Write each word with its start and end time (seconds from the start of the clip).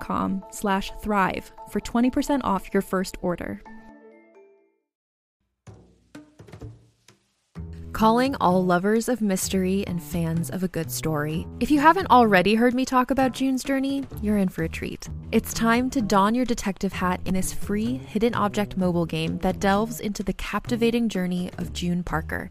com 0.00 0.44
slash 0.50 0.92
thrive 1.02 1.52
for 1.68 1.80
20% 1.80 2.40
off 2.44 2.72
your 2.72 2.82
first 2.82 3.16
order. 3.22 3.60
Calling 7.92 8.34
all 8.40 8.64
lovers 8.64 9.08
of 9.08 9.20
mystery 9.20 9.86
and 9.86 10.02
fans 10.02 10.50
of 10.50 10.64
a 10.64 10.68
good 10.68 10.90
story. 10.90 11.46
If 11.60 11.70
you 11.70 11.78
haven't 11.78 12.10
already 12.10 12.56
heard 12.56 12.74
me 12.74 12.84
talk 12.84 13.12
about 13.12 13.30
June's 13.30 13.62
Journey, 13.62 14.04
you're 14.20 14.38
in 14.38 14.48
for 14.48 14.64
a 14.64 14.68
treat. 14.68 15.08
It's 15.30 15.54
time 15.54 15.90
to 15.90 16.02
don 16.02 16.34
your 16.34 16.44
detective 16.44 16.92
hat 16.92 17.20
in 17.24 17.34
this 17.34 17.52
free 17.52 17.96
hidden 17.96 18.34
object 18.34 18.76
mobile 18.76 19.06
game 19.06 19.38
that 19.38 19.60
delves 19.60 20.00
into 20.00 20.24
the 20.24 20.32
captivating 20.32 21.08
journey 21.08 21.50
of 21.58 21.72
June 21.72 22.02
Parker, 22.02 22.50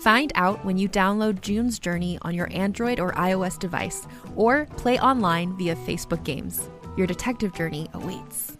Find 0.00 0.30
out 0.36 0.64
when 0.64 0.78
you 0.78 0.88
download 0.88 1.40
June's 1.40 1.80
Journey 1.80 2.20
on 2.22 2.32
your 2.32 2.48
Android 2.52 3.00
or 3.00 3.12
iOS 3.14 3.58
device, 3.58 4.06
or 4.36 4.66
play 4.76 4.98
online 5.00 5.56
via 5.56 5.74
Facebook 5.74 6.22
Games. 6.22 6.68
Your 6.96 7.08
detective 7.08 7.52
journey 7.52 7.88
awaits. 7.94 8.56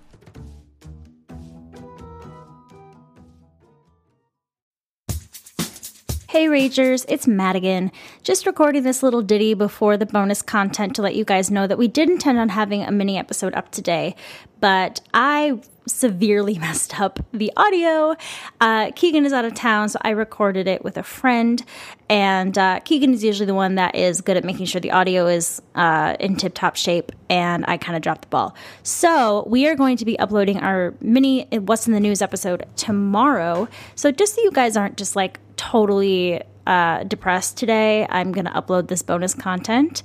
Hey 6.29 6.47
Ragers, 6.47 7.05
it's 7.09 7.27
Madigan. 7.27 7.91
Just 8.23 8.45
recording 8.45 8.83
this 8.83 9.03
little 9.03 9.23
ditty 9.23 9.55
before 9.55 9.97
the 9.97 10.07
bonus 10.07 10.43
content 10.43 10.95
to 10.97 11.03
let 11.03 11.15
you 11.15 11.25
guys 11.25 11.51
know 11.51 11.67
that 11.67 11.79
we 11.79 11.89
did 11.89 12.11
intend 12.11 12.39
on 12.39 12.51
having 12.51 12.83
a 12.83 12.93
mini 12.93 13.17
episode 13.17 13.55
up 13.55 13.71
today, 13.71 14.15
but 14.61 15.01
I 15.15 15.61
severely 15.89 16.59
messed 16.59 17.01
up 17.01 17.19
the 17.33 17.53
audio. 17.57 18.15
Uh, 18.61 18.91
Keegan 18.95 19.25
is 19.25 19.33
out 19.33 19.45
of 19.45 19.55
town, 19.55 19.89
so 19.89 19.99
I 20.03 20.11
recorded 20.11 20.69
it 20.69 20.85
with 20.85 20.97
a 20.97 21.03
friend, 21.03 21.63
and 22.09 22.57
uh, 22.57 22.81
Keegan 22.81 23.13
is 23.13 23.25
usually 23.25 23.47
the 23.47 23.55
one 23.55 23.75
that 23.77 23.95
is 23.95 24.21
good 24.21 24.37
at 24.37 24.45
making 24.45 24.67
sure 24.67 24.81
the 24.81 24.91
audio 24.91 25.27
is 25.27 25.61
uh, 25.75 26.17
in 26.21 26.37
tip 26.37 26.55
top 26.55 26.77
shape, 26.77 27.13
and 27.29 27.65
I 27.69 27.77
kind 27.77 27.97
of 27.97 28.03
dropped 28.03 28.23
the 28.23 28.29
ball. 28.29 28.55
So 28.83 29.45
we 29.47 29.67
are 29.67 29.75
going 29.75 29.97
to 29.99 30.05
be 30.05 30.19
uploading 30.19 30.59
our 30.59 30.95
mini 31.01 31.47
What's 31.51 31.87
in 31.87 31.93
the 31.93 32.01
News 32.01 32.23
episode 32.23 32.67
tomorrow. 32.77 33.69
So 33.95 34.11
just 34.11 34.35
so 34.35 34.43
you 34.43 34.51
guys 34.53 34.77
aren't 34.77 34.97
just 34.97 35.17
like 35.17 35.41
totally 35.57 36.43
uh, 36.67 37.05
depressed 37.05 37.57
today, 37.57 38.07
I'm 38.09 38.33
going 38.33 38.45
to 38.45 38.53
upload 38.53 38.89
this 38.89 39.03
bonus 39.03 39.35
content. 39.35 40.03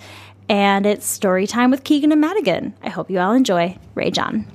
And 0.49 0.85
it's 0.85 1.05
story 1.05 1.47
time 1.47 1.71
with 1.71 1.83
Keegan 1.83 2.11
and 2.11 2.19
Madigan. 2.19 2.73
I 2.81 2.89
hope 2.89 3.09
you 3.09 3.19
all 3.19 3.33
enjoy. 3.33 3.77
Ray 3.95 4.11
on. 4.17 4.45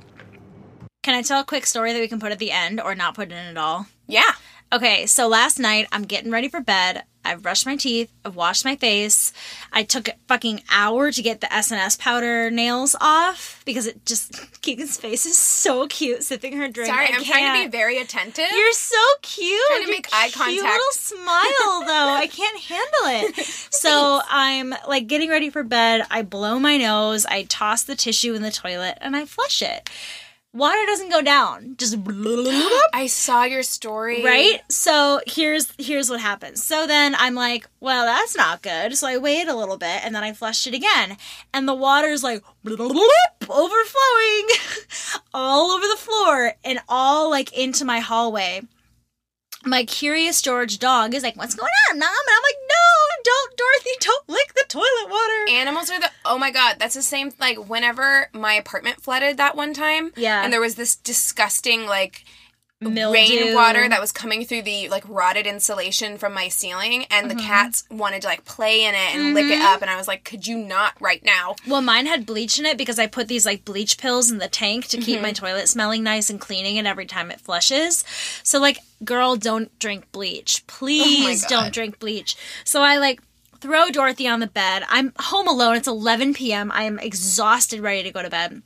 Can 1.01 1.15
I 1.15 1.21
tell 1.21 1.39
a 1.39 1.45
quick 1.45 1.65
story 1.65 1.93
that 1.93 1.99
we 1.99 2.07
can 2.07 2.19
put 2.19 2.31
at 2.31 2.39
the 2.39 2.51
end 2.51 2.81
or 2.81 2.93
not 2.93 3.15
put 3.15 3.31
in 3.31 3.37
at 3.37 3.57
all? 3.57 3.87
Yeah. 4.07 4.31
Okay, 4.71 5.05
so 5.05 5.27
last 5.27 5.57
night 5.57 5.87
I'm 5.91 6.03
getting 6.03 6.29
ready 6.29 6.49
for 6.49 6.59
bed. 6.59 7.03
I've 7.23 7.41
brushed 7.41 7.65
my 7.65 7.75
teeth. 7.75 8.11
I've 8.23 8.35
washed 8.35 8.65
my 8.65 8.75
face. 8.75 9.33
I 9.73 9.83
took 9.83 10.07
a 10.07 10.13
fucking 10.27 10.61
hour 10.71 11.11
to 11.11 11.21
get 11.21 11.41
the 11.41 11.47
SNS 11.47 11.99
powder 11.99 12.49
nails 12.51 12.95
off 12.99 13.61
because 13.65 13.87
it 13.87 14.05
just 14.05 14.33
Keegan's 14.61 14.97
face 14.97 15.25
is 15.25 15.37
so 15.37 15.87
cute 15.87 16.23
sipping 16.23 16.57
her 16.57 16.67
drink. 16.67 16.89
Sorry, 16.93 17.07
I 17.07 17.15
I'm 17.15 17.23
trying 17.23 17.63
to 17.63 17.65
be 17.67 17.71
very 17.71 17.97
attentive. 17.99 18.45
You're 18.53 18.73
so 18.73 18.97
cute. 19.21 19.61
I'm 19.71 19.77
Trying 19.77 19.81
to 19.81 19.87
Your 19.87 19.97
make 19.97 20.07
eye 20.13 20.29
contact. 20.31 20.49
Cute 20.51 20.63
little 20.63 20.91
smile, 20.91 21.83
though. 21.87 22.13
I 22.13 22.27
can't 22.31 22.59
handle 22.59 23.29
it. 23.29 23.45
So 23.71 24.21
I'm 24.29 24.73
like 24.87 25.07
getting 25.07 25.29
ready 25.29 25.49
for 25.49 25.63
bed. 25.63 26.05
I 26.11 26.21
blow 26.21 26.59
my 26.59 26.77
nose. 26.77 27.25
I 27.25 27.43
toss 27.43 27.83
the 27.83 27.95
tissue 27.95 28.33
in 28.33 28.41
the 28.41 28.51
toilet 28.51 28.97
and 29.01 29.15
I 29.15 29.25
flush 29.25 29.61
it. 29.61 29.89
Water 30.51 30.79
doesn't 30.87 31.09
go 31.09 31.21
down. 31.21 31.75
Just 31.77 31.95
I 32.93 33.05
saw 33.07 33.43
your 33.43 33.61
story. 33.61 34.23
right? 34.25 34.61
So 34.69 35.21
here's 35.27 35.71
here's 35.77 36.09
what 36.09 36.19
happens 36.19 36.63
so 36.63 36.87
then 36.87 37.15
i'm 37.19 37.35
like 37.35 37.67
well 37.79 38.05
that's 38.05 38.35
not 38.35 38.61
good. 38.63 38.95
So 38.97 39.07
i 39.07 39.17
wait 39.17 39.47
a 39.47 39.55
little 39.55 39.77
bit 39.77 40.03
and 40.03 40.15
then 40.15 40.23
i 40.23 40.33
flushed 40.33 40.65
it 40.65 40.73
again. 40.73 41.17
And 41.53 41.67
the 41.67 41.75
water's 41.75 42.23
like 42.23 42.43
overflowing 42.65 44.47
all 45.33 45.71
over 45.71 45.85
the 45.87 45.97
floor 45.97 46.53
and 46.63 46.79
all 46.89 47.29
like 47.29 47.53
into 47.53 47.85
my 47.85 47.99
hallway 47.99 48.61
my 49.65 49.83
curious 49.83 50.41
George 50.41 50.79
dog 50.79 51.13
is 51.13 51.23
like, 51.23 51.35
"What's 51.35 51.55
going 51.55 51.71
on, 51.89 51.99
mom?" 51.99 52.09
And 52.09 52.35
I'm 52.35 52.43
like, 52.43 52.59
"No, 52.69 53.23
don't, 53.23 53.57
Dorothy, 53.57 53.89
don't 53.99 54.29
lick 54.29 54.53
the 54.53 54.65
toilet 54.67 55.09
water." 55.09 55.49
Animals 55.49 55.89
are 55.89 55.99
the 55.99 56.11
oh 56.25 56.37
my 56.37 56.51
god, 56.51 56.77
that's 56.79 56.95
the 56.95 57.01
same 57.01 57.31
like 57.39 57.57
whenever 57.69 58.29
my 58.33 58.53
apartment 58.53 59.01
flooded 59.01 59.37
that 59.37 59.55
one 59.55 59.73
time. 59.73 60.11
Yeah. 60.15 60.43
And 60.43 60.53
there 60.53 60.61
was 60.61 60.75
this 60.75 60.95
disgusting 60.95 61.85
like 61.85 62.23
Mildew. 62.81 63.13
rainwater 63.13 63.89
that 63.89 63.99
was 63.99 64.13
coming 64.13 64.45
through 64.45 64.61
the 64.61 64.87
like 64.87 65.03
rotted 65.09 65.45
insulation 65.45 66.17
from 66.17 66.33
my 66.33 66.47
ceiling 66.47 67.05
and 67.11 67.27
Mm-hmm. 67.27 67.37
the 67.37 67.43
cats 67.43 67.83
wanted 67.91 68.21
to 68.21 68.27
like 68.29 68.45
play 68.45 68.85
in 68.85 68.95
it 68.95 69.15
and 69.15 69.33
lick 69.33 69.47
it 69.47 69.59
up 69.61 69.81
and 69.81 69.89
I 69.89 69.97
was 69.97 70.07
like, 70.07 70.23
Could 70.23 70.47
you 70.47 70.57
not 70.57 70.93
right 71.01 71.23
now? 71.23 71.55
Well, 71.67 71.81
mine 71.81 72.05
had 72.05 72.25
bleach 72.25 72.57
in 72.57 72.65
it 72.65 72.77
because 72.77 72.97
I 72.97 73.05
put 73.07 73.27
these 73.27 73.45
like 73.45 73.65
bleach 73.65 73.97
pills 73.97 74.31
in 74.31 74.37
the 74.37 74.47
tank 74.47 74.87
to 74.87 74.97
keep 74.97 75.21
my 75.21 75.33
toilet 75.33 75.67
smelling 75.67 76.03
nice 76.03 76.29
and 76.29 76.39
cleaning 76.39 76.77
it 76.77 76.85
every 76.85 77.05
time 77.05 77.31
it 77.31 77.41
flushes. 77.41 78.03
So, 78.43 78.59
like, 78.59 78.79
girl, 79.03 79.35
don't 79.35 79.77
drink 79.79 80.09
bleach. 80.13 80.65
Please 80.67 81.41
God. 81.43 81.49
don't 81.49 81.73
drink 81.73 81.99
bleach. 81.99 82.37
So, 82.63 82.81
I 82.81 82.97
like 82.97 83.21
throw 83.59 83.89
Dorothy 83.89 84.27
on 84.27 84.39
the 84.39 84.47
bed. 84.47 84.83
I'm 84.87 85.11
home 85.19 85.47
alone. 85.49 85.75
It's 85.75 85.87
11 85.87 86.33
p.m. 86.33 86.71
I 86.71 86.83
am 86.83 86.97
exhausted, 86.97 87.81
ready 87.81 88.03
to 88.03 88.11
go 88.11 88.21
to 88.23 88.29
bed. 88.29 88.61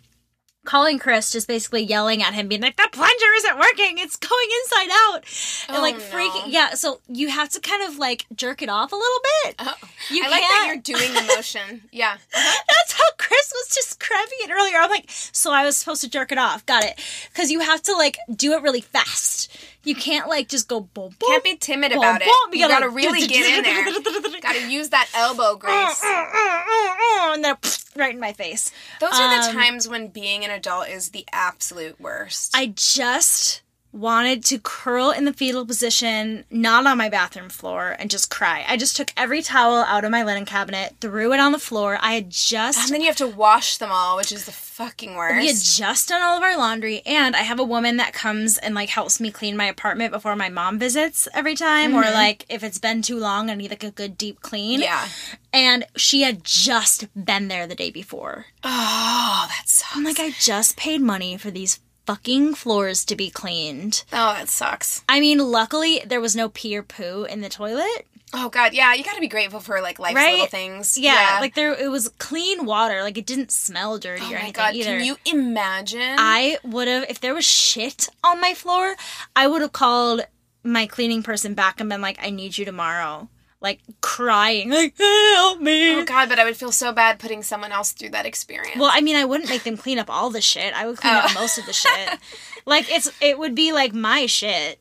Calling 0.65 0.97
Chris, 0.99 1.31
just 1.31 1.47
basically 1.47 1.81
yelling 1.83 2.21
at 2.23 2.33
him, 2.33 2.47
being 2.47 2.61
like, 2.61 2.77
"The 2.77 2.87
plunger 2.91 3.25
isn't 3.37 3.57
working. 3.59 3.97
It's 3.97 4.15
going 4.15 4.47
inside 4.63 4.89
out," 5.07 5.23
and 5.67 5.77
Oh, 5.77 5.81
like 5.81 5.95
no. 5.97 6.03
freaking. 6.03 6.43
Yeah, 6.47 6.73
so 6.75 7.01
you 7.07 7.29
have 7.29 7.49
to 7.49 7.59
kind 7.59 7.83
of 7.83 7.97
like 7.97 8.25
jerk 8.35 8.61
it 8.61 8.69
off 8.69 8.91
a 8.91 8.95
little 8.95 9.19
bit. 9.43 9.55
Oh, 9.59 9.73
You 10.09 10.23
I 10.25 10.29
like 10.29 10.41
that 10.41 10.65
you're 10.67 10.77
doing 10.77 11.13
the 11.13 11.33
motion. 11.35 11.83
Yeah. 11.91 12.17
Uh-huh. 12.35 12.59
That's 12.67 12.93
how 12.93 13.05
Chris 13.17 13.53
was 13.53 13.75
describing 13.75 14.37
it 14.41 14.51
earlier. 14.51 14.77
I'm 14.77 14.89
like, 14.89 15.05
so 15.09 15.51
I 15.51 15.63
was 15.65 15.77
supposed 15.77 16.01
to 16.01 16.09
jerk 16.09 16.31
it 16.31 16.37
off. 16.37 16.65
Got 16.65 16.83
it? 16.83 16.99
Because 17.31 17.51
you 17.51 17.59
have 17.61 17.81
to 17.83 17.93
like 17.95 18.17
do 18.35 18.53
it 18.53 18.61
really 18.61 18.81
fast. 18.81 19.55
You 19.83 19.95
can't 19.95 20.27
like 20.27 20.47
just 20.49 20.67
go 20.67 20.79
boom 20.81 21.15
boom. 21.19 21.29
Can't 21.29 21.43
be 21.43 21.55
timid 21.57 21.91
boom, 21.91 21.99
about 21.99 22.21
it. 22.21 22.27
boom. 22.27 22.53
You 22.59 22.67
gotta 22.67 22.89
really 22.89 23.27
get 23.27 23.45
in 23.57 23.63
there. 23.63 24.39
Gotta 24.41 24.69
use 24.69 24.89
that 24.89 25.09
elbow 25.15 25.43
uh, 25.43 25.51
uh, 25.51 25.55
grace. 25.55 26.03
Uh, 26.03 27.33
and 27.33 27.43
then 27.43 27.55
right 27.95 28.13
in 28.13 28.19
my 28.19 28.33
face. 28.33 28.71
Those 28.99 29.13
are 29.13 29.41
the 29.41 29.49
Um, 29.49 29.55
times 29.55 29.87
when 29.87 30.07
being 30.07 30.45
an 30.45 30.51
adult 30.51 30.87
is 30.87 31.09
the 31.09 31.25
absolute 31.33 31.99
worst. 31.99 32.51
I 32.55 32.67
just 32.75 33.62
wanted 33.93 34.43
to 34.43 34.59
curl 34.59 35.11
in 35.11 35.25
the 35.25 35.31
fetal 35.31 35.65
position, 35.65 36.43
not 36.49 36.85
on 36.87 36.97
my 36.97 37.09
bathroom 37.09 37.47
floor, 37.47 37.95
and 37.99 38.09
just 38.09 38.31
cry. 38.31 38.65
I 38.67 38.75
just 38.75 38.97
took 38.97 39.13
every 39.15 39.43
towel 39.43 39.83
out 39.83 40.03
of 40.03 40.11
my 40.11 40.23
linen 40.23 40.45
cabinet, 40.45 40.95
threw 40.99 41.31
it 41.31 41.39
on 41.39 41.51
the 41.51 41.59
floor. 41.59 41.99
I 42.01 42.13
had 42.13 42.31
just 42.31 42.79
and 42.79 42.93
then 42.93 43.01
you 43.01 43.07
have 43.07 43.15
to 43.17 43.27
wash 43.27 43.77
them 43.77 43.91
all, 43.91 44.17
which 44.17 44.31
is 44.31 44.45
the 44.45 44.51
fucking 44.51 45.15
worst. 45.15 45.39
we 45.39 45.47
had 45.47 45.55
just 45.55 46.09
done 46.09 46.23
all 46.23 46.35
of 46.35 46.43
our 46.43 46.57
laundry, 46.57 47.03
and 47.05 47.35
I 47.35 47.41
have 47.41 47.59
a 47.59 47.63
woman 47.63 47.97
that 47.97 48.13
comes 48.13 48.57
and 48.57 48.73
like 48.73 48.89
helps 48.89 49.19
me 49.19 49.29
clean 49.29 49.55
my 49.55 49.65
apartment 49.65 50.11
before 50.11 50.35
my 50.35 50.49
mom 50.49 50.79
visits 50.79 51.27
every 51.33 51.55
time, 51.55 51.93
or 51.93 52.03
mm-hmm. 52.03 52.13
like 52.15 52.45
if 52.49 52.63
it's 52.63 52.79
been 52.79 53.03
too 53.03 53.19
long, 53.19 53.51
I 53.51 53.53
need 53.53 53.69
like 53.69 53.83
a 53.83 53.91
good 53.91 54.17
deep 54.17 54.41
clean. 54.41 54.81
yeah. 54.81 55.07
And 55.53 55.85
she 55.95 56.23
had 56.23 56.43
just 56.43 57.07
been 57.13 57.47
there 57.47 57.67
the 57.67 57.75
day 57.75 57.91
before. 57.91 58.47
Oh, 58.63 59.45
that 59.47 59.69
sucks. 59.69 59.95
I'm 59.95 60.03
like, 60.03 60.19
I 60.19 60.31
just 60.31 60.77
paid 60.77 60.99
money 60.99 61.37
for 61.37 61.51
these 61.51 61.79
fucking 62.05 62.55
floors 62.55 63.05
to 63.05 63.15
be 63.15 63.29
cleaned. 63.29 64.03
oh, 64.13 64.33
that 64.33 64.49
sucks. 64.49 65.03
I 65.07 65.19
mean, 65.19 65.39
luckily 65.39 66.01
there 66.05 66.21
was 66.21 66.35
no 66.35 66.49
pee 66.49 66.75
or 66.77 66.83
poo 66.83 67.23
in 67.23 67.41
the 67.41 67.49
toilet. 67.49 68.07
Oh 68.35 68.49
god, 68.49 68.73
yeah, 68.73 68.93
you 68.95 69.03
gotta 69.03 69.19
be 69.19 69.27
grateful 69.27 69.59
for 69.59 69.79
like 69.79 69.99
life's 69.99 70.15
Right? 70.15 70.31
little 70.33 70.47
things. 70.47 70.97
Yeah, 70.97 71.37
like 71.39 71.53
there 71.53 71.73
it 71.73 71.89
was 71.91 72.09
clean 72.17 72.65
water. 72.65 73.03
Like 73.03 73.17
it 73.17 73.27
didn't 73.27 73.51
smell 73.51 73.99
dirty 73.99 74.23
oh 74.25 74.31
or 74.33 74.37
anything 74.37 74.53
god, 74.53 74.73
either. 74.75 74.97
can 74.97 75.05
you 75.05 75.17
imagine? 75.25 76.15
I 76.17 76.57
would 76.63 76.87
have 76.87 77.05
if 77.09 77.19
there 77.19 77.35
was 77.35 77.45
shit 77.45 78.09
on 78.23 78.41
my 78.41 78.55
floor, 78.55 78.95
I 79.35 79.45
would 79.47 79.61
have 79.61 79.71
called 79.73 80.21
my 80.63 80.87
cleaning 80.87 81.21
person 81.21 81.53
back 81.53 81.79
and 81.79 81.89
been 81.89 82.01
like, 82.01 82.17
"I 82.23 82.31
need 82.31 82.57
you 82.57 82.65
tomorrow." 82.65 83.29
Like 83.63 83.79
crying, 84.01 84.69
like 84.69 84.95
help 84.97 85.59
me. 85.61 85.95
oh 85.95 86.03
god, 86.05 86.27
but 86.29 86.37
I 86.37 86.43
would 86.43 86.57
feel 86.57 86.71
so 86.73 86.91
bad 86.91 87.17
putting 87.17 87.41
someone 87.41 87.71
else 87.71 87.93
through 87.93 88.09
that 88.09 88.25
experience. 88.25 88.77
Well, 88.77 88.91
I 88.93 88.99
mean, 89.01 89.15
I 89.15 89.23
wouldn't 89.25 89.49
make 89.49 89.63
them 89.63 89.77
clean 89.77 89.97
up 89.97 90.09
all 90.09 90.29
the 90.29 90.41
shit. 90.41 90.73
I 90.77 90.85
would 90.85 90.97
clean 90.97 91.13
Oh. 91.15 91.19
up 91.19 91.33
most 91.33 91.57
of 91.57 91.65
the 91.65 91.71
shit. 91.73 92.19
like 92.65 92.91
it's 92.93 93.09
it 93.21 93.39
would 93.39 93.55
be 93.55 93.71
like 93.71 93.93
my 93.93 94.25
shit. 94.25 94.79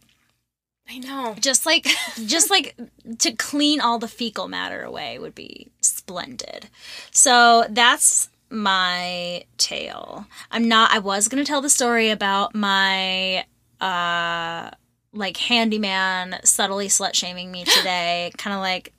I 0.91 0.99
know. 0.99 1.37
Just 1.41 1.65
like 1.65 1.87
just 2.27 2.51
like 2.51 2.77
to 3.21 3.31
clean 3.33 3.81
all 3.81 4.01
the 4.01 4.09
fecal 4.09 4.49
matter 4.49 4.83
away 4.83 5.17
would 5.19 5.35
be 5.37 5.69
splendid. 5.81 6.69
So 7.13 7.65
that's 7.71 8.31
my 8.51 9.45
tale. 9.59 10.27
I'm 10.51 10.67
not 10.67 10.91
I 10.93 10.99
was 10.99 11.29
going 11.29 11.43
to 11.43 11.49
tell 11.49 11.61
the 11.63 11.71
story 11.71 12.11
about 12.11 12.53
my 12.55 13.47
uh 13.81 14.71
like 15.13 15.37
handyman 15.37 16.39
subtly 16.45 16.89
slut 16.89 17.15
shaming 17.15 17.51
me 17.51 17.65
today. 17.65 18.33
kind 18.39 18.55
of 18.55 18.61
like 18.61 18.93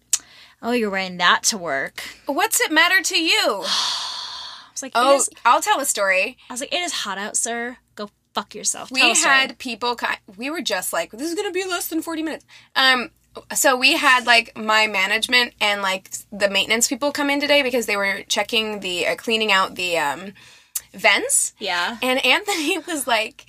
Oh, 0.61 0.71
you're 0.71 0.89
wearing 0.89 1.17
that 1.17 1.43
to 1.43 1.57
work. 1.57 2.03
What's 2.25 2.61
it 2.61 2.71
matter 2.71 3.01
to 3.01 3.17
you? 3.21 3.63
I 3.65 4.69
was 4.71 4.81
like, 4.81 4.93
Oh, 4.95 5.17
is- 5.17 5.29
I'll 5.45 5.61
tell 5.61 5.79
a 5.79 5.85
story. 5.85 6.37
I 6.49 6.53
was 6.53 6.61
like, 6.61 6.73
it 6.73 6.79
is 6.81 6.93
hot 6.93 7.17
out, 7.17 7.35
sir. 7.35 7.77
Go 7.95 8.09
fuck 8.33 8.55
yourself. 8.55 8.89
we 8.91 9.01
Tell 9.01 9.15
story. 9.15 9.33
had 9.35 9.57
people 9.57 9.97
we 10.37 10.49
were 10.49 10.61
just 10.61 10.93
like 10.93 11.11
this 11.11 11.29
is 11.29 11.35
gonna 11.35 11.51
be 11.51 11.65
less 11.65 11.87
than 11.87 12.01
40 12.01 12.23
minutes 12.23 12.45
um 12.75 13.11
so 13.55 13.75
we 13.75 13.97
had 13.97 14.25
like 14.25 14.55
my 14.57 14.87
management 14.87 15.53
and 15.59 15.81
like 15.81 16.09
the 16.31 16.49
maintenance 16.49 16.87
people 16.87 17.11
come 17.11 17.29
in 17.29 17.39
today 17.39 17.61
because 17.63 17.85
they 17.87 17.97
were 17.97 18.21
checking 18.27 18.79
the 18.81 19.07
uh, 19.07 19.15
cleaning 19.15 19.51
out 19.51 19.75
the 19.75 19.97
um 19.97 20.33
vents 20.93 21.53
yeah. 21.59 21.97
and 22.01 22.23
anthony 22.25 22.77
was 22.87 23.07
like 23.07 23.45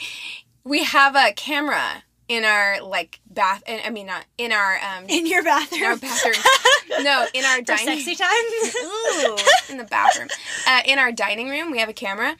we 0.64 0.84
have 0.84 1.14
a 1.14 1.32
camera 1.32 2.02
in 2.28 2.44
our 2.44 2.82
like 2.82 3.20
bath 3.30 3.62
and 3.66 3.82
i 3.84 3.90
mean 3.90 4.06
not 4.06 4.24
in 4.38 4.50
our 4.50 4.76
um 4.76 5.04
in 5.08 5.26
your 5.26 5.42
bathroom. 5.42 5.82
in 5.82 5.86
our 5.86 5.96
bathroom 5.96 6.34
no 7.02 7.26
in 7.34 7.44
our 7.44 7.58
For 7.58 7.62
dining 7.62 7.98
sexy 7.98 8.14
time. 8.14 8.28
Ooh, 8.84 9.36
in 9.70 9.78
the 9.78 9.84
bathroom. 9.84 10.28
Uh, 10.66 10.80
in 10.84 10.98
our 10.98 11.12
dining 11.12 11.48
room, 11.48 11.70
we 11.70 11.78
have 11.78 11.88
a 11.88 11.94
camera 11.94 12.36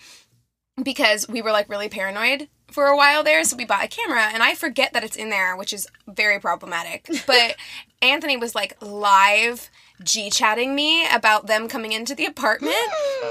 because 0.83 1.29
we 1.29 1.43
were 1.43 1.53
like 1.53 1.69
really 1.69 1.89
paranoid 1.89 2.49
for 2.71 2.87
a 2.87 2.97
while 2.97 3.23
there. 3.23 3.45
So 3.45 3.57
we 3.57 3.65
bought 3.65 3.85
a 3.85 3.89
camera, 3.89 4.31
and 4.33 4.43
I 4.43 4.55
forget 4.55 4.93
that 4.93 5.05
it's 5.05 5.17
in 5.17 5.31
there, 5.31 5.57
which 5.57 5.73
is 5.73 5.87
very 6.07 6.41
problematic. 6.41 7.09
But 7.27 7.57
Anthony 8.03 8.37
was 8.37 8.55
like 8.55 8.77
live 8.81 9.71
G 10.03 10.29
chatting 10.29 10.75
me 10.75 11.07
about 11.09 11.47
them 11.47 11.69
coming 11.69 11.93
into 11.93 12.15
the 12.15 12.27
apartment 12.27 12.75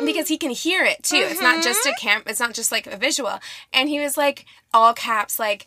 because 0.06 0.30
he 0.30 0.38
can 0.38 0.52
hear 0.52 0.84
it 0.84 1.04
too. 1.04 1.18
It's 1.18 1.42
not 1.42 1.64
just 1.64 1.86
a 1.86 1.94
cam. 2.00 2.24
It's 2.26 2.40
not 2.40 2.54
just 2.54 2.72
like 2.72 2.88
a 2.88 2.98
visual. 2.98 3.40
And 3.74 3.90
he 3.90 4.00
was 4.00 4.18
like 4.18 4.46
all 4.74 4.94
caps, 4.94 5.40
like 5.40 5.66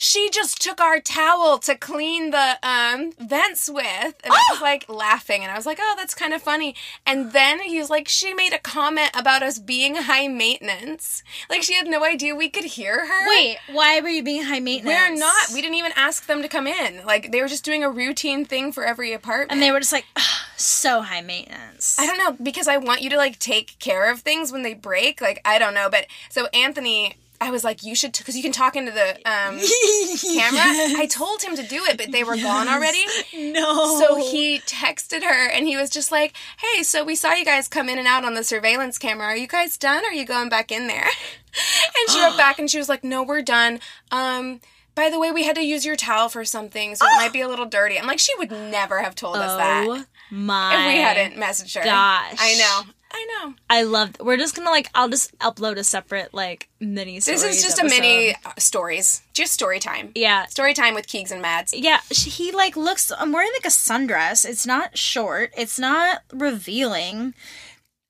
she 0.00 0.30
just 0.30 0.62
took 0.62 0.80
our 0.80 1.00
towel 1.00 1.58
to 1.58 1.74
clean 1.74 2.30
the 2.30 2.56
um 2.62 3.10
vents 3.18 3.68
with 3.68 4.14
and 4.24 4.32
i 4.32 4.40
was 4.52 4.60
like 4.62 4.88
laughing 4.88 5.42
and 5.42 5.50
i 5.50 5.56
was 5.56 5.66
like 5.66 5.78
oh 5.80 5.94
that's 5.96 6.14
kind 6.14 6.32
of 6.32 6.40
funny 6.40 6.74
and 7.04 7.32
then 7.32 7.60
he 7.60 7.78
was 7.78 7.90
like 7.90 8.06
she 8.08 8.32
made 8.32 8.52
a 8.52 8.58
comment 8.58 9.10
about 9.14 9.42
us 9.42 9.58
being 9.58 9.96
high 9.96 10.28
maintenance 10.28 11.22
like 11.50 11.62
she 11.62 11.74
had 11.74 11.86
no 11.88 12.04
idea 12.04 12.34
we 12.34 12.48
could 12.48 12.64
hear 12.64 13.06
her 13.06 13.28
Wait, 13.28 13.58
why 13.72 14.00
were 14.00 14.08
you 14.08 14.22
being 14.22 14.44
high 14.44 14.60
maintenance? 14.60 14.86
we're 15.10 15.16
not 15.18 15.48
we 15.52 15.60
didn't 15.60 15.74
even 15.76 15.92
ask 15.96 16.26
them 16.26 16.42
to 16.42 16.48
come 16.48 16.66
in 16.68 17.04
like 17.04 17.32
they 17.32 17.40
were 17.42 17.48
just 17.48 17.64
doing 17.64 17.82
a 17.82 17.90
routine 17.90 18.44
thing 18.44 18.70
for 18.70 18.84
every 18.84 19.12
apartment 19.12 19.50
And 19.52 19.60
they 19.60 19.72
were 19.72 19.80
just 19.80 19.92
like, 19.92 20.06
"Ugh, 20.16 20.22
so 20.56 21.02
high 21.02 21.20
maintenance. 21.22 21.96
I 21.98 22.06
don't 22.06 22.18
know 22.18 22.36
because 22.42 22.68
I 22.68 22.76
want 22.76 23.02
you 23.02 23.10
to 23.10 23.16
like 23.16 23.38
take 23.38 23.78
care 23.80 24.10
of 24.10 24.20
things 24.20 24.52
when 24.52 24.62
they 24.62 24.74
break. 24.74 25.20
Like 25.20 25.40
I 25.44 25.58
don't 25.58 25.74
know, 25.74 25.88
but 25.90 26.06
so 26.28 26.46
Anthony, 26.54 27.16
I 27.40 27.50
was 27.50 27.62
like, 27.62 27.84
you 27.84 27.94
should 27.94 28.12
because 28.18 28.36
you 28.36 28.42
can 28.42 28.52
talk 28.52 28.74
into 28.74 28.90
the 28.90 29.10
um, 29.28 29.58
camera. 30.34 31.00
I 31.00 31.06
told 31.10 31.42
him 31.42 31.54
to 31.56 31.62
do 31.62 31.84
it, 31.84 31.96
but 31.96 32.10
they 32.10 32.24
were 32.24 32.36
gone 32.36 32.68
already. 32.68 33.04
no. 33.34 33.98
So 34.00 34.16
he 34.16 34.58
texted 34.60 35.22
her 35.22 35.48
and 35.48 35.66
he 35.66 35.76
was 35.76 35.88
just 35.90 36.10
like, 36.10 36.34
"Hey, 36.58 36.82
so 36.82 37.04
we 37.04 37.14
saw 37.14 37.32
you 37.34 37.44
guys 37.44 37.68
come 37.68 37.88
in 37.88 37.98
and 37.98 38.08
out 38.08 38.24
on 38.24 38.34
the 38.34 38.42
surveillance 38.44 38.98
camera. 38.98 39.26
Are 39.28 39.36
you 39.36 39.46
guys 39.46 39.76
done? 39.76 40.04
Or 40.04 40.08
are 40.08 40.12
you 40.12 40.24
going 40.26 40.48
back 40.48 40.72
in 40.72 40.86
there?" 40.86 41.06
And 41.56 42.10
she 42.14 42.20
wrote 42.22 42.36
back 42.36 42.58
and 42.58 42.70
she 42.70 42.78
was 42.78 42.88
like, 42.88 43.02
"No, 43.04 43.22
we're 43.22 43.42
done." 43.42 43.80
Um. 44.12 44.60
By 44.94 45.10
the 45.10 45.20
way, 45.20 45.30
we 45.30 45.44
had 45.44 45.54
to 45.54 45.62
use 45.64 45.86
your 45.86 45.94
towel 45.94 46.28
for 46.28 46.44
something, 46.44 46.96
so 46.96 47.06
it 47.06 47.16
might 47.18 47.32
be 47.32 47.40
a 47.40 47.46
little 47.46 47.66
dirty. 47.66 47.96
I'm 47.96 48.06
like, 48.08 48.18
she 48.18 48.32
would 48.36 48.50
never 48.50 49.00
have 49.00 49.14
told 49.14 49.36
us 49.36 49.56
that 49.56 49.86
Oh 49.88 50.04
my. 50.32 50.74
if 50.74 50.92
we 50.92 51.00
hadn't 51.00 51.34
messaged 51.40 51.76
her. 51.78 51.84
gosh. 51.84 52.34
I 52.36 52.54
know. 52.56 52.92
I 53.10 53.26
know. 53.42 53.54
I 53.70 53.82
love. 53.84 54.16
We're 54.20 54.36
just 54.36 54.54
gonna 54.54 54.70
like. 54.70 54.88
I'll 54.94 55.08
just 55.08 55.36
upload 55.38 55.76
a 55.76 55.84
separate 55.84 56.34
like 56.34 56.68
mini. 56.78 57.18
This 57.20 57.42
is 57.42 57.62
just 57.62 57.78
a 57.80 57.84
mini 57.84 58.34
uh, 58.44 58.50
stories. 58.58 59.22
Just 59.32 59.52
story 59.52 59.80
time. 59.80 60.12
Yeah. 60.14 60.46
Story 60.46 60.74
time 60.74 60.94
with 60.94 61.06
Keegs 61.06 61.32
and 61.32 61.40
Mads. 61.40 61.72
Yeah, 61.72 62.00
she, 62.12 62.28
he 62.28 62.52
like 62.52 62.76
looks. 62.76 63.10
I'm 63.16 63.32
wearing 63.32 63.50
like 63.56 63.64
a 63.64 63.74
sundress. 63.74 64.44
It's 64.48 64.66
not 64.66 64.98
short. 64.98 65.52
It's 65.56 65.78
not 65.78 66.22
revealing, 66.32 67.34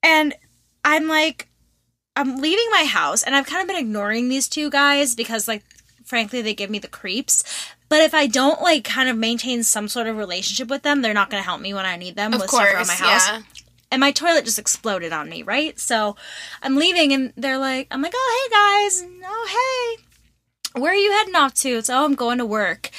and 0.02 0.34
I'm 0.84 1.06
like, 1.06 1.48
I'm 2.16 2.36
leaving 2.38 2.66
my 2.72 2.84
house, 2.84 3.22
and 3.22 3.36
I've 3.36 3.46
kind 3.46 3.62
of 3.62 3.68
been 3.68 3.76
ignoring 3.76 4.28
these 4.28 4.48
two 4.48 4.68
guys 4.70 5.14
because, 5.14 5.46
like, 5.46 5.62
frankly, 6.04 6.42
they 6.42 6.54
give 6.54 6.70
me 6.70 6.80
the 6.80 6.88
creeps. 6.88 7.44
But 7.88 8.00
if 8.02 8.12
I 8.14 8.26
don't 8.26 8.60
like 8.60 8.84
kind 8.84 9.08
of 9.08 9.16
maintain 9.16 9.62
some 9.62 9.88
sort 9.88 10.08
of 10.08 10.16
relationship 10.16 10.68
with 10.68 10.82
them, 10.82 11.00
they're 11.02 11.14
not 11.14 11.30
going 11.30 11.40
to 11.42 11.46
help 11.46 11.60
me 11.60 11.72
when 11.72 11.86
I 11.86 11.96
need 11.96 12.16
them 12.16 12.34
Of 12.34 12.40
with 12.42 12.50
stuff 12.50 12.74
around 12.74 12.86
my 12.86 12.92
house. 12.94 13.28
yeah. 13.28 13.42
And 13.90 14.00
my 14.00 14.12
toilet 14.12 14.44
just 14.44 14.58
exploded 14.58 15.12
on 15.12 15.28
me, 15.28 15.42
right? 15.42 15.78
So 15.78 16.16
I'm 16.62 16.76
leaving, 16.76 17.12
and 17.12 17.32
they're 17.36 17.58
like, 17.58 17.86
I'm 17.90 18.02
like, 18.02 18.12
oh 18.14 18.48
hey 18.48 18.50
guys, 18.54 19.06
oh 19.24 19.96
hey, 19.96 20.80
where 20.80 20.92
are 20.92 20.96
you 20.96 21.12
heading 21.12 21.36
off 21.36 21.54
to? 21.54 21.70
It's 21.70 21.90
oh, 21.90 22.04
I'm 22.04 22.14
going 22.14 22.38
to 22.38 22.46
work. 22.46 22.90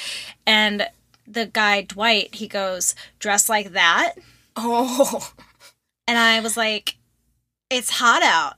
And 0.46 0.88
the 1.26 1.46
guy 1.46 1.82
Dwight, 1.82 2.34
he 2.34 2.48
goes, 2.48 2.94
dress 3.18 3.48
like 3.48 3.72
that. 3.72 4.14
Oh. 4.56 5.32
And 6.08 6.18
I 6.18 6.40
was 6.40 6.56
like, 6.56 6.96
it's 7.70 7.90
hot 7.90 8.22
out. 8.22 8.54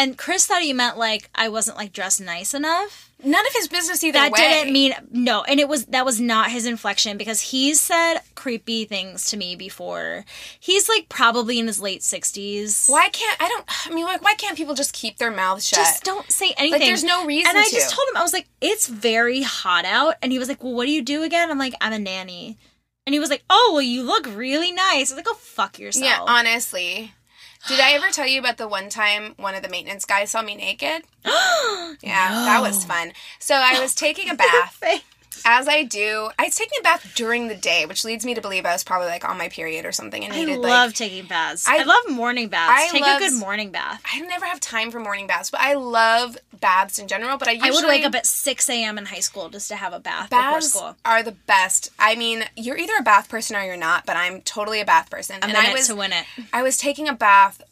And 0.00 0.16
Chris 0.16 0.46
thought 0.46 0.62
he 0.62 0.72
meant 0.72 0.96
like 0.96 1.28
I 1.34 1.48
wasn't 1.48 1.76
like 1.76 1.92
dressed 1.92 2.20
nice 2.20 2.54
enough. 2.54 3.06
None 3.24 3.44
of 3.44 3.52
his 3.52 3.66
business 3.66 4.04
either 4.04 4.16
That 4.20 4.30
way. 4.30 4.38
didn't 4.38 4.72
mean 4.72 4.94
no, 5.10 5.42
and 5.42 5.58
it 5.58 5.68
was 5.68 5.86
that 5.86 6.04
was 6.04 6.20
not 6.20 6.52
his 6.52 6.66
inflection 6.66 7.18
because 7.18 7.40
he's 7.40 7.80
said 7.80 8.20
creepy 8.36 8.84
things 8.84 9.24
to 9.30 9.36
me 9.36 9.56
before. 9.56 10.24
He's 10.60 10.88
like 10.88 11.08
probably 11.08 11.58
in 11.58 11.66
his 11.66 11.80
late 11.80 12.04
sixties. 12.04 12.86
Why 12.86 13.08
can't 13.08 13.36
I 13.42 13.48
don't 13.48 13.64
I 13.90 13.92
mean 13.92 14.04
like 14.04 14.22
why 14.22 14.34
can't 14.34 14.56
people 14.56 14.76
just 14.76 14.92
keep 14.92 15.18
their 15.18 15.32
mouths 15.32 15.66
shut? 15.66 15.78
Just 15.80 16.04
don't 16.04 16.30
say 16.30 16.54
anything. 16.56 16.78
there's 16.78 17.02
no 17.02 17.26
reason 17.26 17.48
And 17.50 17.58
I 17.58 17.64
to. 17.64 17.70
just 17.74 17.92
told 17.92 18.08
him 18.08 18.16
I 18.18 18.22
was 18.22 18.32
like, 18.32 18.46
it's 18.60 18.86
very 18.86 19.42
hot 19.42 19.84
out, 19.84 20.14
and 20.22 20.30
he 20.30 20.38
was 20.38 20.46
like, 20.48 20.62
well, 20.62 20.74
what 20.74 20.86
do 20.86 20.92
you 20.92 21.02
do 21.02 21.24
again? 21.24 21.50
I'm 21.50 21.58
like, 21.58 21.74
I'm 21.80 21.92
a 21.92 21.98
nanny, 21.98 22.56
and 23.04 23.14
he 23.14 23.18
was 23.18 23.30
like, 23.30 23.42
oh, 23.50 23.70
well, 23.72 23.82
you 23.82 24.04
look 24.04 24.26
really 24.32 24.70
nice. 24.70 25.10
I 25.10 25.14
was 25.14 25.16
like, 25.16 25.24
go 25.24 25.34
fuck 25.34 25.80
yourself. 25.80 26.04
yeah, 26.04 26.20
honestly. 26.20 27.14
Did 27.68 27.80
I 27.80 27.92
ever 27.92 28.08
tell 28.08 28.26
you 28.26 28.40
about 28.40 28.56
the 28.56 28.66
one 28.66 28.88
time 28.88 29.34
one 29.36 29.54
of 29.54 29.62
the 29.62 29.68
maintenance 29.68 30.06
guys 30.06 30.30
saw 30.30 30.40
me 30.40 30.54
naked? 30.54 31.02
yeah, 31.26 31.98
that 32.00 32.60
was 32.62 32.82
fun. 32.82 33.12
So 33.38 33.54
I 33.54 33.78
was 33.78 33.94
taking 33.94 34.30
a 34.30 34.34
bath. 34.34 34.82
As 35.44 35.68
I 35.68 35.82
do, 35.84 36.30
I 36.38 36.44
was 36.44 36.54
taking 36.54 36.78
a 36.80 36.82
bath 36.82 37.12
during 37.14 37.48
the 37.48 37.54
day, 37.54 37.86
which 37.86 38.04
leads 38.04 38.24
me 38.24 38.34
to 38.34 38.40
believe 38.40 38.66
I 38.66 38.72
was 38.72 38.84
probably 38.84 39.08
like 39.08 39.28
on 39.28 39.38
my 39.38 39.48
period 39.48 39.84
or 39.86 39.92
something 39.92 40.24
and 40.24 40.32
I 40.32 40.44
love 40.56 40.62
like 40.90 40.94
taking 40.94 41.26
baths. 41.26 41.66
I- 41.68 41.78
I, 41.78 41.82
love 41.84 42.10
morning 42.10 42.48
baths. 42.48 42.72
I 42.74 42.92
Take 42.92 43.02
love- 43.02 43.20
a 43.20 43.24
good 43.28 43.38
morning 43.38 43.70
bath. 43.70 44.02
I 44.12 44.20
never 44.20 44.44
have 44.46 44.60
time 44.60 44.90
for 44.90 45.00
morning 45.00 45.26
baths, 45.26 45.50
but 45.50 45.60
I 45.60 45.74
love 45.74 46.36
baths 46.60 46.98
in 46.98 47.08
general. 47.08 47.38
But 47.38 47.48
I 47.48 47.52
usually 47.52 47.68
I 47.68 47.74
would 47.80 47.88
wake 47.88 48.04
up 48.04 48.14
at 48.14 48.26
6 48.26 48.68
a.m. 48.68 48.98
in 48.98 49.06
high 49.06 49.20
school 49.20 49.48
just 49.48 49.68
to 49.68 49.76
have 49.76 49.92
a 49.92 50.00
bath 50.00 50.30
baths 50.30 50.66
before 50.72 50.80
school. 50.90 50.96
are 51.04 51.22
the 51.22 51.32
best. 51.32 51.90
I 51.98 52.14
mean, 52.16 52.44
you're 52.56 52.76
either 52.76 52.94
a 52.98 53.02
bath 53.02 53.28
person 53.28 53.56
or 53.56 53.62
you're 53.62 53.76
not, 53.76 54.06
but 54.06 54.16
I'm 54.16 54.40
totally 54.42 54.80
a 54.80 54.84
bath 54.84 55.10
person. 55.10 55.36
I'm 55.42 55.50
and 55.50 55.56
I 55.58 55.72
was 55.72 55.86
to 55.88 55.94
win 55.96 56.12
it. 56.12 56.24
I 56.52 56.62
was 56.62 56.76
taking 56.76 57.08
a 57.08 57.14
bath 57.14 57.62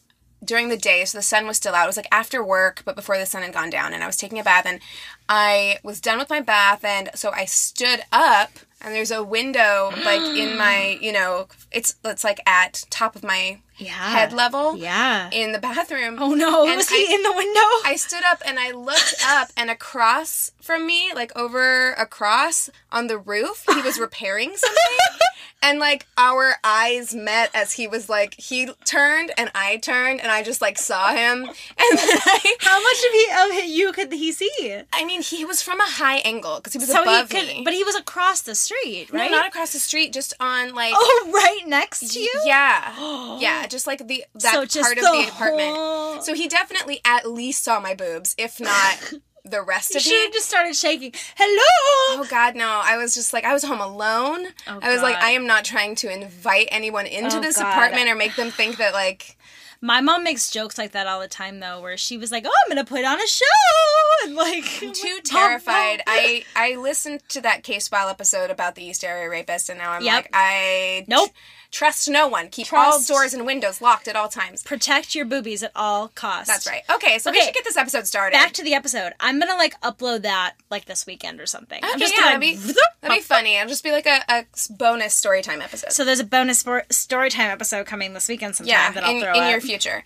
during 0.46 0.68
the 0.68 0.76
day, 0.76 1.04
so 1.04 1.18
the 1.18 1.22
sun 1.22 1.46
was 1.46 1.56
still 1.58 1.74
out. 1.74 1.84
It 1.84 1.88
was 1.88 1.96
like 1.96 2.08
after 2.12 2.42
work, 2.42 2.82
but 2.84 2.96
before 2.96 3.18
the 3.18 3.26
sun 3.26 3.42
had 3.42 3.52
gone 3.52 3.70
down, 3.70 3.92
and 3.92 4.02
I 4.02 4.06
was 4.06 4.16
taking 4.16 4.38
a 4.38 4.44
bath, 4.44 4.64
and 4.66 4.80
I 5.28 5.78
was 5.82 6.00
done 6.00 6.18
with 6.18 6.30
my 6.30 6.40
bath, 6.40 6.84
and 6.84 7.10
so 7.14 7.30
I 7.32 7.44
stood 7.44 8.00
up, 8.12 8.50
and 8.80 8.94
there's 8.94 9.10
a 9.10 9.22
window 9.24 9.90
like 10.04 10.20
in 10.22 10.56
my, 10.64 10.98
you 11.00 11.12
know, 11.12 11.48
it's 11.72 11.96
it's 12.04 12.24
like 12.24 12.40
at 12.46 12.84
top 12.90 13.16
of 13.16 13.22
my 13.24 13.58
Yeah. 13.78 13.90
head 13.90 14.32
level, 14.32 14.76
Yeah. 14.76 15.28
in 15.32 15.52
the 15.52 15.58
bathroom. 15.58 16.18
Oh 16.20 16.34
no, 16.34 16.64
And 16.66 16.76
was 16.76 16.90
I- 16.90 16.94
he 16.96 17.14
in 17.14 17.22
the 17.22 17.32
window? 17.32 17.60
I 17.84 17.96
stood 17.96 18.22
up 18.24 18.40
and 18.46 18.58
I 18.58 18.70
looked 18.70 19.16
up, 19.26 19.48
and 19.56 19.68
across 19.70 20.52
from 20.62 20.86
me, 20.86 21.12
like 21.14 21.32
over 21.36 21.92
across 21.92 22.70
on 22.92 23.08
the 23.08 23.18
roof, 23.18 23.64
he 23.74 23.82
was 23.82 23.98
repairing 23.98 24.56
something. 24.56 25.15
And 25.62 25.78
like 25.78 26.06
our 26.16 26.54
eyes 26.62 27.14
met 27.14 27.50
as 27.54 27.72
he 27.72 27.88
was 27.88 28.08
like, 28.08 28.34
he 28.38 28.68
turned 28.84 29.32
and 29.36 29.50
I 29.54 29.78
turned, 29.78 30.20
and 30.20 30.30
I 30.30 30.42
just 30.42 30.60
like 30.60 30.78
saw 30.78 31.08
him. 31.14 31.46
And 31.78 31.98
then 31.98 32.18
I, 32.26 32.56
How 32.60 32.82
much 32.82 32.96
of 33.06 33.12
he 33.60 33.64
of 33.64 33.70
you 33.76 33.92
could 33.92 34.12
he 34.12 34.32
see? 34.32 34.80
I 34.92 35.04
mean, 35.04 35.22
he 35.22 35.44
was 35.44 35.62
from 35.62 35.80
a 35.80 35.84
high 35.86 36.18
angle 36.18 36.56
because 36.56 36.72
he 36.72 36.78
was 36.78 36.88
So 36.88 37.02
above 37.02 37.30
he 37.30 37.38
could, 37.38 37.48
me. 37.48 37.62
but 37.64 37.72
he 37.74 37.84
was 37.84 37.94
across 37.96 38.42
the 38.42 38.54
street, 38.54 39.12
no, 39.12 39.18
right? 39.20 39.30
not 39.30 39.46
across 39.46 39.72
the 39.72 39.78
street, 39.78 40.12
just 40.12 40.34
on 40.40 40.74
like. 40.74 40.92
oh, 40.96 41.30
right 41.32 41.62
next 41.66 42.12
to 42.12 42.20
you. 42.20 42.30
Yeah, 42.44 43.38
yeah, 43.40 43.66
just 43.66 43.86
like 43.86 44.06
the 44.06 44.24
that 44.34 44.66
So 44.68 44.80
part 44.82 44.98
of 44.98 45.04
the 45.04 45.10
the 45.22 45.28
apartment. 45.28 45.76
whole- 45.76 46.22
So 46.22 46.34
he 46.34 46.48
definitely 46.48 47.00
at 47.04 47.30
least 47.30 47.62
saw 47.64 47.80
my 47.80 47.94
boobs, 47.94 48.34
if 48.38 48.58
not 48.60 49.14
the 49.50 49.62
rest 49.62 49.90
You 49.92 49.98
of 49.98 50.02
should 50.02 50.22
have 50.24 50.32
just 50.32 50.48
started 50.48 50.74
shaking. 50.76 51.12
Hello. 51.36 52.20
Oh 52.22 52.26
God, 52.28 52.54
no! 52.56 52.80
I 52.84 52.96
was 52.96 53.14
just 53.14 53.32
like, 53.32 53.44
I 53.44 53.52
was 53.52 53.62
home 53.64 53.80
alone. 53.80 54.46
Oh, 54.66 54.78
I 54.82 54.92
was 54.92 55.02
like, 55.02 55.16
I 55.16 55.30
am 55.30 55.46
not 55.46 55.64
trying 55.64 55.94
to 55.96 56.12
invite 56.12 56.68
anyone 56.70 57.06
into 57.06 57.38
Oh, 57.38 57.40
this 57.40 57.56
God. 57.58 57.70
apartment 57.70 58.08
or 58.08 58.14
make 58.14 58.34
them 58.36 58.50
think 58.50 58.76
that 58.78 58.92
like. 58.92 59.36
My 59.82 60.00
mom 60.00 60.24
makes 60.24 60.50
jokes 60.50 60.78
like 60.78 60.92
that 60.92 61.06
all 61.06 61.20
the 61.20 61.28
time, 61.28 61.60
though, 61.60 61.82
where 61.82 61.98
she 61.98 62.16
was 62.16 62.32
like, 62.32 62.44
"Oh, 62.46 62.50
I'm 62.64 62.70
gonna 62.70 62.84
put 62.84 63.04
on 63.04 63.20
a 63.20 63.26
show," 63.26 63.44
and 64.24 64.34
like, 64.34 64.64
I'm 64.82 64.92
too 64.94 65.18
terrified. 65.22 66.02
I 66.06 66.44
I 66.56 66.76
listened 66.76 67.20
to 67.28 67.42
that 67.42 67.62
Casefile 67.62 68.08
episode 68.10 68.50
about 68.50 68.74
the 68.74 68.82
East 68.84 69.04
Area 69.04 69.28
rapist, 69.28 69.68
and 69.68 69.78
now 69.78 69.92
I'm 69.92 70.02
Yep. 70.02 70.14
like, 70.14 70.30
I 70.32 71.04
Nope. 71.08 71.30
Trust 71.70 72.08
no 72.08 72.26
one. 72.28 72.48
Keep 72.48 72.72
all 72.72 73.00
doors 73.02 73.34
and 73.34 73.44
windows 73.46 73.80
locked 73.80 74.08
at 74.08 74.16
all 74.16 74.28
times. 74.28 74.62
protect 74.62 75.14
your 75.14 75.24
boobies 75.24 75.62
at 75.62 75.72
all 75.74 76.08
costs. 76.08 76.48
That's 76.48 76.66
right. 76.66 76.82
Okay, 76.94 77.18
so 77.18 77.30
we 77.30 77.36
Okay. 77.38 77.46
should 77.46 77.54
get 77.54 77.64
this 77.64 77.76
episode 77.76 78.06
started. 78.06 78.32
Back 78.36 78.52
to 78.52 78.62
the 78.62 78.74
episode. 78.74 79.12
I'm 79.20 79.38
gonna 79.38 79.54
like 79.56 79.80
upload 79.80 80.22
that 80.22 80.54
like 80.70 80.84
this 80.86 81.06
weekend 81.06 81.40
or 81.40 81.46
something. 81.46 81.80
I'm 81.82 81.98
just 81.98 82.14
yeah, 82.14 82.22
gonna 82.32 82.40
that'd 82.40 82.40
be 82.40 82.72
that'd 83.02 83.16
be 83.18 83.22
funny. 83.22 83.56
It'll 83.56 83.68
just 83.68 83.84
be 83.84 83.92
like 83.92 84.06
a, 84.06 84.20
a 84.28 84.44
bonus 84.70 85.14
story 85.14 85.42
time 85.42 85.60
episode. 85.62 85.92
So 85.92 86.04
there's 86.04 86.20
a 86.20 86.24
bonus 86.24 86.58
spor- 86.60 86.84
story 86.90 87.30
time 87.30 87.50
episode 87.50 87.86
coming 87.86 88.14
this 88.14 88.28
weekend 88.28 88.56
sometime 88.56 88.70
yeah, 88.72 88.92
that 88.92 89.04
I'll 89.04 89.14
in, 89.14 89.20
throw 89.22 89.34
in 89.34 89.42
up. 89.42 89.50
your 89.50 89.60
future. 89.60 90.04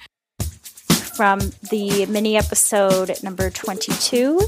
from 1.15 1.41
the 1.71 2.07
mini 2.07 2.37
episode 2.37 3.23
number 3.23 3.51
22. 3.51 4.41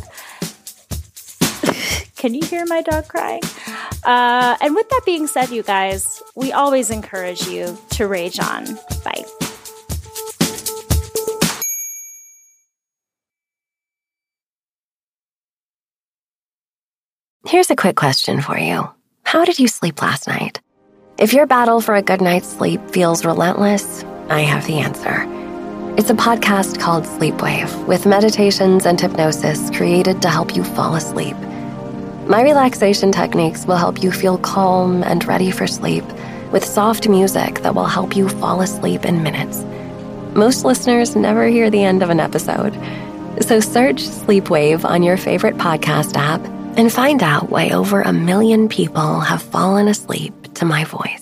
Can 2.23 2.35
you 2.35 2.47
hear 2.47 2.64
my 2.67 2.83
dog 2.83 3.09
crying? 3.09 3.43
Uh, 4.05 4.57
and 4.61 4.76
with 4.76 4.88
that 4.91 5.00
being 5.05 5.26
said, 5.26 5.50
you 5.50 5.64
guys, 5.64 6.23
we 6.37 6.52
always 6.52 6.88
encourage 6.88 7.49
you 7.49 7.76
to 7.91 8.07
rage 8.07 8.38
on. 8.38 8.64
Bye. 9.05 9.25
Here's 17.45 17.71
a 17.71 17.75
quick 17.75 17.97
question 17.97 18.41
for 18.41 18.57
you 18.57 18.88
How 19.25 19.45
did 19.45 19.59
you 19.59 19.67
sleep 19.67 20.00
last 20.00 20.29
night? 20.29 20.61
If 21.19 21.33
your 21.33 21.49
battle 21.49 21.81
for 21.81 21.97
a 21.97 22.02
good 22.02 22.21
night's 22.21 22.47
sleep 22.47 22.88
feels 22.93 23.25
relentless, 23.25 24.05
I 24.29 24.43
have 24.43 24.64
the 24.69 24.79
answer. 24.79 25.26
It's 25.99 26.11
a 26.11 26.14
podcast 26.14 26.79
called 26.79 27.02
Sleepwave 27.02 27.88
with 27.88 28.07
meditations 28.07 28.87
and 28.87 29.00
hypnosis 29.00 29.71
created 29.71 30.23
to 30.23 30.31
help 30.31 30.55
you 30.55 30.62
fall 30.62 30.95
asleep. 30.95 31.35
My 32.33 32.41
relaxation 32.41 33.12
techniques 33.12 33.67
will 33.67 33.77
help 33.77 34.03
you 34.03 34.11
feel 34.11 34.39
calm 34.39 35.03
and 35.03 35.23
ready 35.27 35.51
for 35.51 35.67
sleep 35.67 36.03
with 36.51 36.65
soft 36.65 37.07
music 37.07 37.61
that 37.61 37.75
will 37.75 37.85
help 37.85 38.17
you 38.17 38.27
fall 38.27 38.62
asleep 38.62 39.05
in 39.05 39.23
minutes. 39.23 39.59
Most 40.35 40.65
listeners 40.65 41.15
never 41.15 41.47
hear 41.49 41.69
the 41.69 41.85
end 41.85 42.03
of 42.03 42.09
an 42.09 42.21
episode. 42.21 42.73
So 43.43 43.61
search 43.61 43.97
Sleepwave 43.97 44.83
on 44.83 45.03
your 45.03 45.19
favorite 45.19 45.59
podcast 45.59 46.17
app 46.17 46.43
and 46.79 46.91
find 46.91 47.23
out 47.23 47.51
why 47.51 47.69
over 47.69 48.01
a 48.01 48.15
million 48.15 48.67
people 48.67 49.21
have 49.21 49.43
fallen 49.43 49.87
asleep 49.87 50.55
to 50.55 50.65
my 50.65 50.85
voice. 50.85 51.22